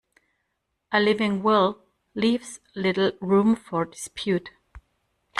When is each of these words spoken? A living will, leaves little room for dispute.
A 0.91 0.99
living 0.99 1.43
will, 1.43 1.83
leaves 2.15 2.59
little 2.73 3.11
room 3.21 3.55
for 3.55 3.85
dispute. 3.85 4.49